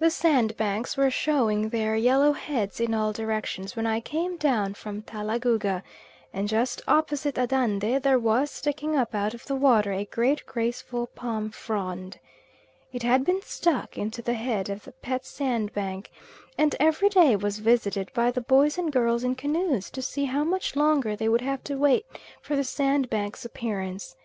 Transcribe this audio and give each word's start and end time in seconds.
The 0.00 0.10
sandbanks 0.10 0.96
were 0.96 1.08
showing 1.08 1.68
their 1.68 1.94
yellow 1.94 2.32
heads 2.32 2.80
in 2.80 2.92
all 2.92 3.12
directions 3.12 3.76
when 3.76 3.86
I 3.86 4.00
came 4.00 4.36
down 4.36 4.74
from 4.74 5.02
Talagouga, 5.02 5.84
and 6.32 6.48
just 6.48 6.82
opposite 6.88 7.36
Andande 7.36 8.02
there 8.02 8.18
was 8.18 8.50
sticking 8.50 8.96
up 8.96 9.14
out 9.14 9.32
of 9.32 9.46
the 9.46 9.54
water 9.54 9.92
a 9.92 10.04
great, 10.04 10.44
graceful, 10.46 11.06
palm 11.14 11.52
frond. 11.52 12.18
It 12.92 13.04
had 13.04 13.24
been 13.24 13.40
stuck 13.40 13.96
into 13.96 14.20
the 14.20 14.34
head 14.34 14.68
of 14.68 14.82
the 14.82 14.90
pet 14.94 15.24
sandbank, 15.24 16.10
and 16.58 16.74
every 16.80 17.08
day 17.08 17.36
was 17.36 17.60
visited 17.60 18.12
by 18.12 18.32
the 18.32 18.40
boys 18.40 18.78
and 18.78 18.90
girls 18.92 19.22
in 19.22 19.36
canoes 19.36 19.90
to 19.90 20.02
see 20.02 20.24
how 20.24 20.42
much 20.42 20.74
longer 20.74 21.14
they 21.14 21.28
would 21.28 21.40
have 21.42 21.62
to 21.70 21.76
wait 21.78 22.04
for 22.42 22.56
the 22.56 22.64
sandbank's 22.64 23.44
appearance. 23.44 24.16